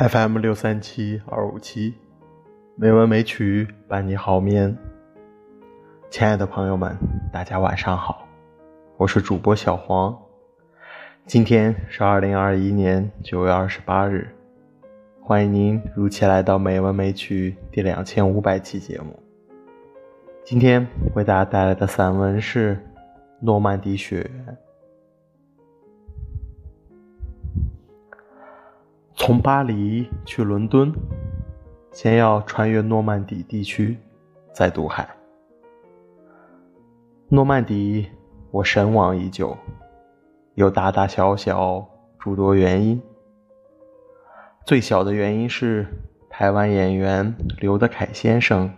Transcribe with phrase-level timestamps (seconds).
[0.00, 1.92] FM 六三七二五七，
[2.74, 4.74] 美文美曲伴你好眠。
[6.08, 6.96] 亲爱的朋友们，
[7.30, 8.26] 大家晚上好，
[8.96, 10.29] 我是主播小黄。
[11.26, 14.28] 今天是二零二一年九月二十八日，
[15.22, 19.16] 欢迎您如期来到《美文美曲》第两千五百期节目。
[20.44, 22.74] 今天为大家带来的散文是
[23.40, 24.46] 《诺曼底雪原》。
[29.14, 30.92] 从巴黎去伦敦，
[31.92, 33.96] 先要穿越诺曼底地区，
[34.52, 35.08] 再渡海。
[37.28, 38.08] 诺曼底，
[38.50, 39.56] 我神往已久，
[40.60, 41.88] 有大大小小
[42.18, 43.00] 诸多原因。
[44.66, 45.86] 最小的原因是
[46.28, 48.70] 台湾演员刘德凯先生，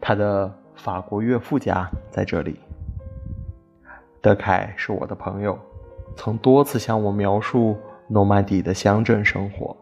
[0.00, 2.58] 他的法国岳父家在这里。
[4.20, 5.56] 德凯是我的朋友，
[6.16, 7.76] 曾多次向我描述。
[8.08, 9.74] 诺曼底的乡镇生活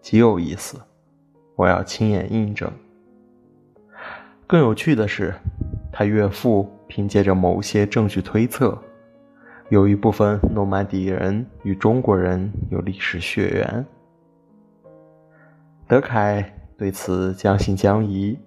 [0.00, 0.80] 极有意思，
[1.56, 2.72] 我要亲眼印证。
[4.46, 5.34] 更有趣的是，
[5.92, 8.80] 他岳父凭借着某些证据推测，
[9.68, 13.84] 有一部分诺曼底人与中国人有历史血缘。
[15.88, 18.38] 德凯对此将信将疑，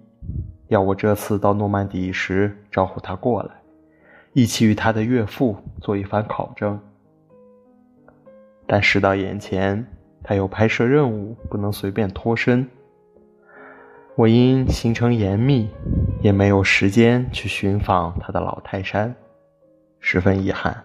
[0.68, 3.50] 要我这次到诺曼底时招呼他过来，
[4.32, 6.80] 一起与他的岳父做一番考证。
[8.66, 9.86] 但事到眼前，
[10.22, 12.66] 他有拍摄任务，不能随便脱身。
[14.16, 15.68] 我因行程严密，
[16.22, 19.14] 也没有时间去寻访他的老泰山，
[19.98, 20.82] 十分遗憾。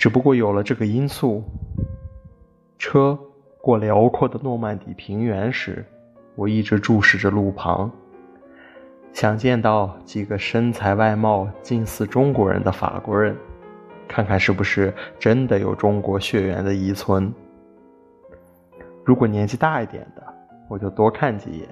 [0.00, 1.44] 只不过有了这个因素，
[2.78, 3.18] 车
[3.60, 5.84] 过辽阔的诺曼底平原时，
[6.36, 7.90] 我一直注视着路旁，
[9.12, 13.36] 想见到几个身材外貌近似中国人的法国人。
[14.08, 17.30] 看看是不是真的有中国血缘的遗存。
[19.04, 20.22] 如果年纪大一点的，
[20.66, 21.68] 我就多看几眼，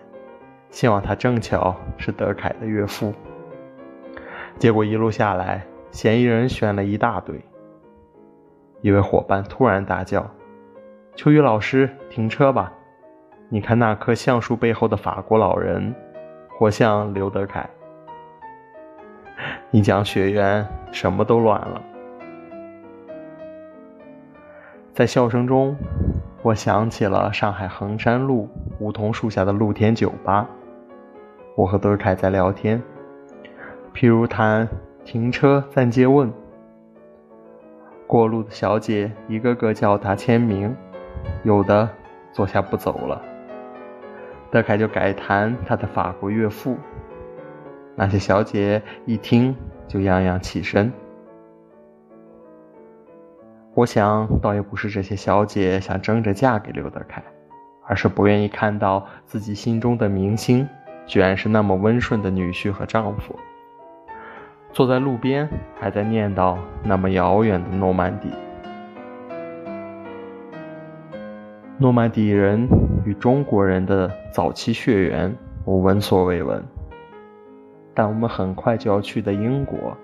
[0.68, 3.10] 希望他正巧是德凯的岳父。
[4.58, 7.34] 结果一路下来，嫌疑人选了一大堆。
[8.80, 10.24] 一位伙伴突然大叫
[11.16, 12.72] ：“秋雨老师，停车吧！
[13.48, 15.92] 你看那棵橡树背后的法国老人，
[16.48, 17.68] 活像刘德凯。
[19.72, 21.82] ”你讲血缘，什么都乱了。
[24.92, 25.76] 在笑声中，
[26.42, 30.48] 我想起了上海衡山路梧桐树下的露天酒吧。
[31.56, 32.80] 我和德凯在聊天，
[33.92, 34.68] 譬如谈
[35.04, 36.32] 停车暂借问。
[38.08, 40.74] 过路的小姐一个个叫他签名，
[41.44, 41.86] 有的
[42.32, 43.20] 坐下不走了。
[44.50, 46.78] 德凯就改谈他的法国岳父，
[47.94, 49.54] 那些小姐一听
[49.86, 50.90] 就样样起身。
[53.74, 57.22] 我想，倒也不是这些小姐想争着嫁给刘德凯，
[57.86, 60.66] 而是不愿意看到自己心中的明星，
[61.06, 63.38] 居然是那么温顺的女婿和丈夫。
[64.72, 65.48] 坐在路边，
[65.78, 68.28] 还在念叨那么遥远的诺曼底。
[71.78, 72.68] 诺曼底人
[73.04, 75.34] 与中国人的早期血缘，
[75.64, 76.64] 我闻所未闻。
[77.94, 79.96] 但我们很快就要去的英国，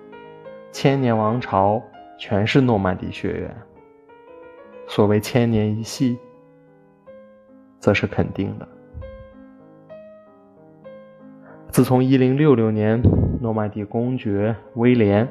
[0.71, 1.81] 千年王朝。
[2.17, 3.53] 全是诺曼底血缘。
[4.87, 6.17] 所谓千年一系，
[7.77, 8.65] 则是肯定的。
[11.75, 13.03] 自从一零六六年
[13.41, 15.27] 诺曼底公爵威廉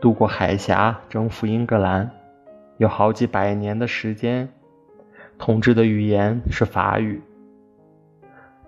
[0.00, 2.10] 渡过海峡征服英格兰，
[2.78, 4.48] 有好几百年的时间，
[5.38, 7.22] 统治的语言是法语。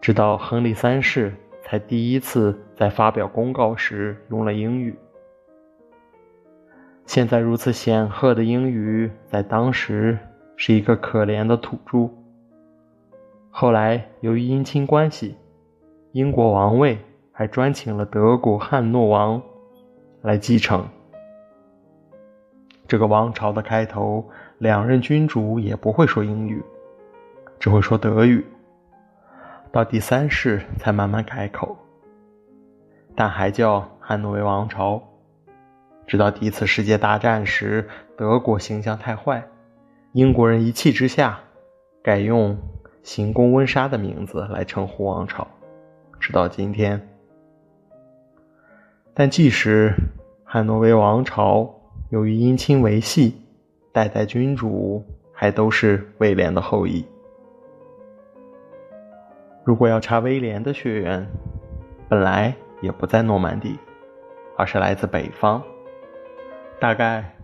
[0.00, 1.34] 直到亨利三世
[1.64, 4.96] 才第一次在发表公告时用了英语。
[7.06, 10.16] 现在如此显赫的英语，在当时
[10.54, 12.08] 是一个可怜的土著。
[13.50, 15.34] 后来由于姻亲关系，
[16.14, 16.96] 英国王位
[17.32, 19.42] 还专请了德国汉诺王
[20.22, 20.86] 来继承。
[22.86, 24.24] 这个王朝的开头，
[24.58, 26.62] 两任君主也不会说英语，
[27.58, 28.46] 只会说德语。
[29.72, 31.76] 到第三世才慢慢改口，
[33.16, 35.02] 但还叫汉诺威王朝。
[36.06, 39.44] 直到第一次世界大战时，德国形象太坏，
[40.12, 41.40] 英国人一气之下
[42.04, 42.56] 改用
[43.02, 45.48] 行宫温莎的名字来称呼王朝，
[46.24, 47.06] 直到今天。
[49.12, 49.92] 但即使
[50.42, 53.42] 汉诺威王朝由于姻亲维系，
[53.92, 55.04] 代代君主
[55.34, 57.04] 还都是威廉的后裔。
[59.64, 61.30] 如果要查威廉的血缘，
[62.08, 63.78] 本来也不在诺曼底，
[64.56, 65.62] 而是来自北方，
[66.80, 67.36] 大概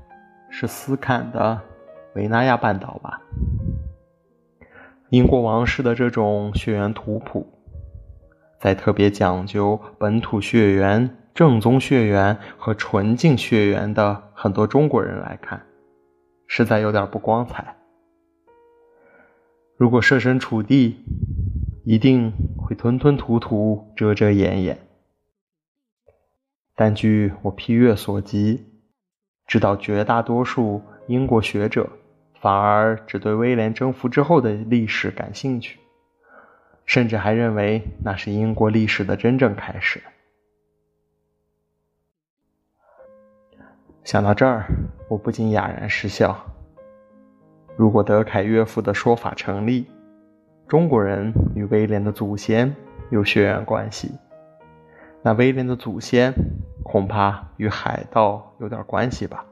[0.49, 1.61] 是斯堪的
[2.15, 3.21] 维纳亚半岛吧。
[5.11, 7.47] 英国王室的这种血缘图谱，
[8.61, 15.65] 在特别讲究本土血缘、正宗血缘和纯净血缘的很多中国人来看，
[16.47, 17.75] 实在有点不光彩。
[19.79, 21.03] 如果设身处地，
[21.87, 24.79] 一定会吞吞吐吐、遮遮掩掩。
[26.77, 28.67] 但据我批阅所及，
[29.47, 31.89] 知道绝大多数英国学者。
[32.43, 35.79] 反而只对威廉征服之后的历史感兴趣，
[36.91, 40.03] 甚至还认为那是英国历史的真正开始。
[44.03, 44.67] 想到这儿，
[45.09, 46.37] 我不禁哑然失笑。
[47.77, 49.87] 如果德凯岳父的说法成立，
[50.67, 52.75] 中国人与威廉的祖先
[53.11, 54.11] 有血缘关系，
[55.23, 56.35] 那威廉的祖先
[56.83, 59.45] 恐怕与海盗有点关系吧。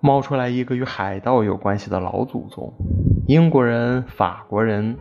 [0.00, 2.70] 冒出来一个与海盗有关系的老祖宗，
[3.26, 4.98] 英国人、法国人、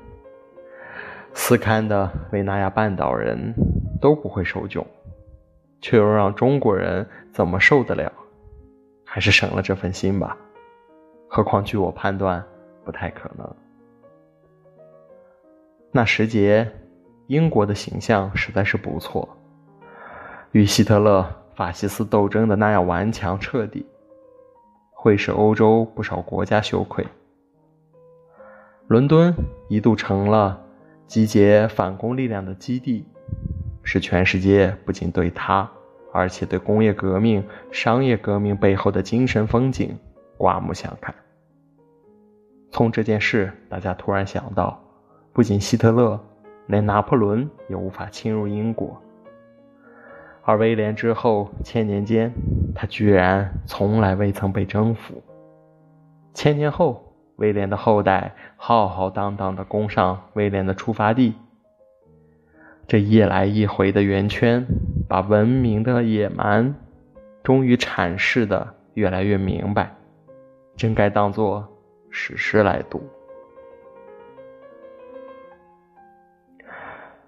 [1.42, 3.56] 斯堪的维纳亚半岛人
[4.02, 4.86] 都不会受窘，
[5.80, 8.12] 却又让中国人怎么受得了？
[9.06, 10.38] 还是省了这份心吧。
[11.30, 12.44] 何况据我判断，
[12.84, 13.56] 不太可能。
[15.92, 16.70] 那时节，
[17.28, 19.28] 英国的形象实在是不错，
[20.52, 21.26] 与希特勒、
[21.56, 23.88] 法西斯斗争的那样顽强彻底。
[24.92, 27.08] 会使欧洲不少国家羞愧。
[28.88, 29.34] 伦敦
[29.70, 30.62] 一度成了
[31.10, 33.04] 集结反攻力量的基地，
[33.82, 35.68] 使全世界不仅对他，
[36.14, 39.98] 而且对工业革命、商业革命背后的精神风景
[40.38, 41.16] 刮目相看。
[42.70, 44.80] 从这件事，大家突然想到，
[45.34, 46.24] 不仅希特勒，
[46.68, 49.02] 连拿破仑也无法侵入英国。
[50.44, 52.32] 而威廉之后千年间，
[52.76, 55.24] 他居然从来未曾被征服。
[56.36, 57.09] 千年后，
[57.40, 61.34] 威廉的后代浩浩荡荡地攻上威廉的出发地。
[62.88, 64.66] 这一来一回的圆圈，
[65.08, 66.76] 把文明的野蛮
[67.42, 69.96] 终于阐释的越来越明白，
[70.76, 71.68] 真该当做
[72.12, 73.02] 史诗来读。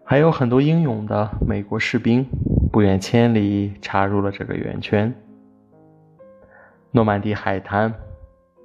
[0.04, 2.28] 还有很多英勇的美国士兵。
[2.72, 5.14] 不远千里插入了这个圆圈。
[6.92, 7.94] 诺曼底海滩，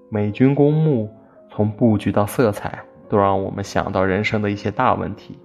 [0.08, 1.12] 美军公墓，
[1.56, 5.38] 从布局到色彩，都让我们想到人生的一些大问题。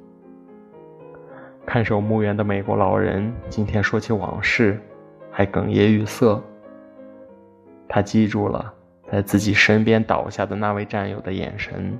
[1.65, 4.77] 看守墓园的美国老人今天说起往事，
[5.31, 6.43] 还哽咽欲涩。
[7.87, 8.73] 他记住了
[9.09, 11.97] 在自己身边倒下的那位战友的眼神，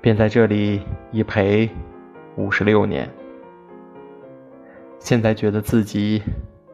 [0.00, 0.82] 便在这里
[1.12, 1.70] 一陪
[2.34, 3.08] 五十六年。
[4.98, 6.20] 现在觉得自己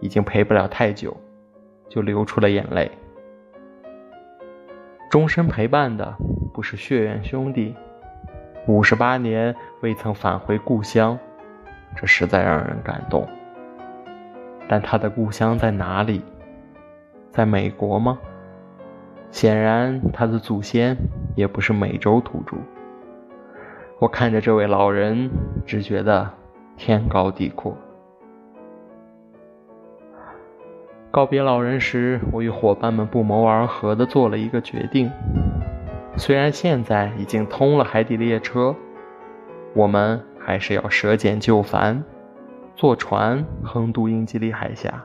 [0.01, 1.15] 已经陪不了太久，
[1.91, 2.91] 就流出了眼泪。
[5.11, 6.17] 终身陪伴的
[6.53, 7.75] 不是血缘兄弟，
[8.67, 11.19] 五十八年未曾返回故乡，
[11.97, 13.27] 这实在让人感动。
[14.69, 16.23] 但他的故乡在哪里？
[17.31, 18.19] 在美国吗？
[19.31, 20.95] 显然，他的祖先
[21.35, 22.57] 也不是美洲土著。
[24.01, 25.31] 我看着这位老人，
[25.65, 26.31] 只觉得
[26.77, 27.75] 天高地阔。
[31.19, 35.11] 告别老人时，我与伙伴们不谋而合地做了一个决定：
[36.17, 38.73] 虽然现在已经通了海底列车，
[39.75, 42.05] 我们还是要舍简就繁，
[42.77, 45.03] 坐船横渡英吉利海峡。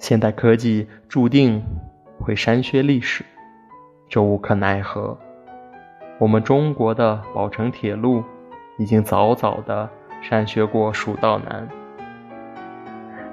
[0.00, 1.62] 现代科技注定
[2.18, 3.24] 会删削历史，
[4.08, 5.16] 这无可奈何。
[6.18, 8.24] 我们中国的宝成铁路
[8.76, 9.88] 已经早早地
[10.20, 11.68] 删削过蜀道难。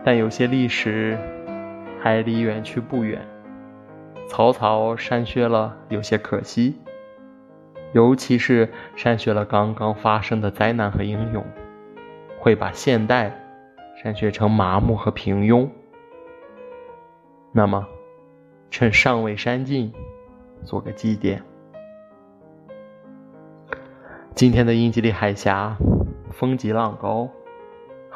[0.03, 1.17] 但有些历史
[1.99, 3.21] 还离远去不远，
[4.27, 6.75] 草草删削了，有些可惜。
[7.93, 11.45] 尤其是删削了刚刚发生的灾难和英勇，
[12.39, 13.37] 会把现代
[14.01, 15.67] 删削成麻木和平庸。
[17.51, 17.85] 那么，
[18.69, 19.93] 趁尚未删尽，
[20.63, 21.41] 做个祭奠。
[24.33, 25.75] 今天的英吉利海峡，
[26.31, 27.29] 风急浪高。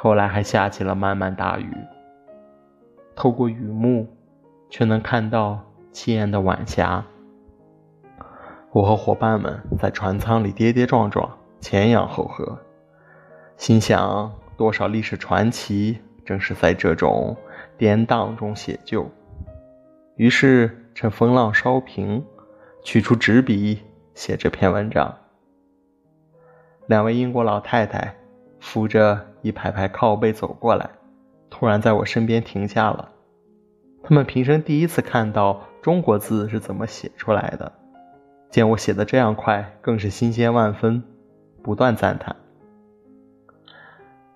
[0.06, 1.76] 后来还下起了漫漫大雨，
[3.16, 4.08] 透过雨幕，
[4.70, 5.60] 却能看到
[5.92, 7.04] 气焰的晚霞。
[8.72, 11.28] 我和伙伴们在船舱里跌跌撞撞，
[11.60, 12.56] 前仰后合，
[13.58, 17.36] 心想：多少历史传奇正是在这种
[17.76, 19.10] 颠宕中写就。
[20.18, 22.24] 于是趁风浪稍平，
[22.84, 23.82] 取出纸笔
[24.14, 25.12] 写这篇文章。
[26.86, 28.16] 两位英国老太太
[28.66, 30.90] 扶着一排排靠背走过来，
[31.52, 33.12] 突然在我身边停下了。
[34.02, 37.72] 他们平生第一次看到中国字是怎么写出来的，
[38.50, 41.04] 见我写的这样快，更是新鲜万分，
[41.62, 42.36] 不断赞叹。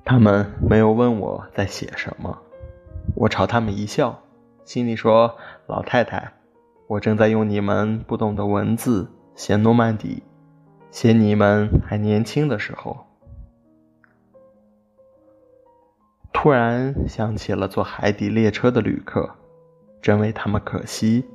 [0.06, 2.38] 他们没有问我在写什么，
[3.16, 4.22] 我朝他们一笑，
[4.64, 6.32] 心里说：“老太太，
[6.86, 10.22] 我正在用你们不懂的文字写诺曼底。”
[10.92, 13.09] 写你们还年轻的时候，
[16.42, 19.30] 突然想起了坐海底列车的旅客，
[20.02, 21.26] 真为他们可惜。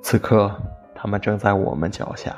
[0.00, 0.50] 此刻，
[0.94, 2.34] 他们正在我们脚下，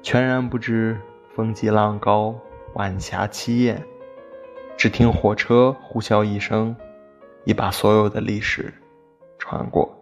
[0.00, 0.96] 全然不知
[1.34, 2.36] 风急浪高，
[2.74, 3.82] 晚霞凄艳，
[4.76, 6.76] 只听火车呼啸一声，
[7.42, 8.72] 已把所有的历史
[9.40, 9.97] 穿过。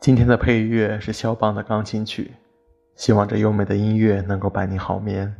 [0.00, 2.32] 今天的配乐是肖邦的钢琴曲，
[2.96, 5.36] 希望这优美的音乐能够伴你好眠。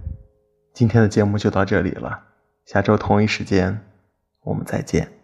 [0.74, 2.22] 今天的节目就到这里了，
[2.66, 3.80] 下周同一时间
[4.42, 5.19] 我们再见。